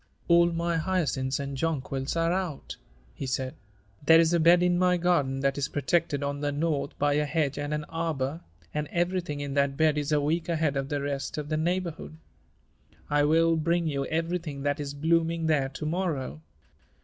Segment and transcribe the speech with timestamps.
[0.27, 2.75] "All my hyacinths and jonquils are out,"
[3.13, 3.53] he said.
[4.03, 7.25] "There is a bed in my garden that is protected on the north by a
[7.25, 8.41] hedge and an arbor,
[8.73, 12.17] and everything in that bed is a week ahead of the rest of the neighborhood.
[13.11, 16.41] I will bring you everything that is blooming there to morrow.